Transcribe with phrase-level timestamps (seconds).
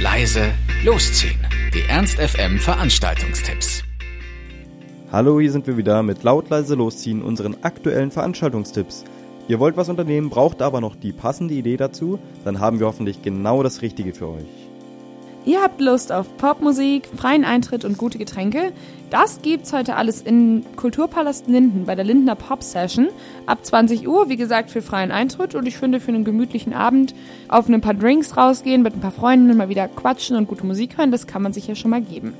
[0.00, 0.52] leise,
[0.84, 1.44] losziehen.
[1.74, 3.82] Die Ernst FM Veranstaltungstipps.
[5.10, 9.04] Hallo, hier sind wir wieder mit laut leise losziehen unseren aktuellen Veranstaltungstipps.
[9.48, 13.22] Ihr wollt was unternehmen, braucht aber noch die passende Idee dazu, dann haben wir hoffentlich
[13.22, 14.67] genau das Richtige für euch.
[15.48, 18.70] Ihr habt Lust auf Popmusik, freien Eintritt und gute Getränke?
[19.08, 23.08] Das gibt's heute alles in Kulturpalast Linden bei der Lindner Pop Session.
[23.46, 27.14] Ab 20 Uhr, wie gesagt, für freien Eintritt und ich finde für einen gemütlichen Abend
[27.48, 30.98] auf ein paar Drinks rausgehen, mit ein paar Freunden mal wieder quatschen und gute Musik
[30.98, 32.34] hören, das kann man sich ja schon mal geben.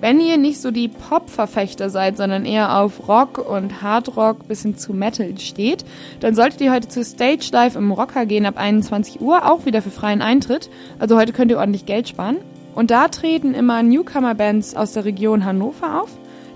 [0.00, 4.78] Wenn ihr nicht so die Pop-Verfechter seid, sondern eher auf Rock und Hardrock bis hin
[4.78, 5.84] zu Metal steht,
[6.20, 9.82] dann solltet ihr heute zu Stage Live im Rocker gehen ab 21 Uhr, auch wieder
[9.82, 10.70] für freien Eintritt.
[10.98, 12.38] Also heute könnt ihr ordentlich Geld sparen.
[12.74, 16.08] Und da treten immer Newcomer-Bands aus der Region Hannover auf.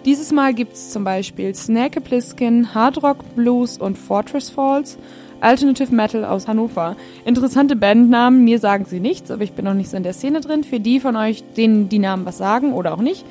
[0.07, 4.97] Dieses Mal gibt's zum Beispiel Snake Plissken, Hard Rock Blues und Fortress Falls.
[5.45, 6.97] Alternative Metal aus Hannover.
[7.25, 10.41] Interessante Bandnamen, mir sagen sie nichts, aber ich bin noch nicht so in der Szene
[10.41, 10.65] drin.
[10.65, 13.25] Für die von euch, denen die Namen was sagen oder auch nicht,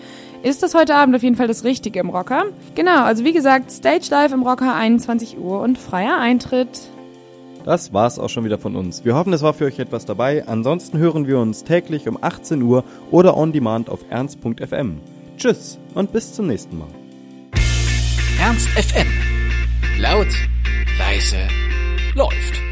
[0.43, 2.45] ist das heute Abend auf jeden Fall das Richtige im Rocker.
[2.75, 6.69] Genau, also wie gesagt, Stage Live im Rocker 21 Uhr und freier Eintritt.
[7.65, 9.05] Das war's auch schon wieder von uns.
[9.05, 10.45] Wir hoffen, es war für euch etwas dabei.
[10.47, 14.99] Ansonsten hören wir uns täglich um 18 Uhr oder on demand auf ernst.fm.
[15.37, 16.89] Tschüss und bis zum nächsten Mal.
[18.39, 19.07] Ernst FM.
[19.97, 20.27] Laut,
[20.99, 21.37] leise,
[22.15, 22.62] läuft.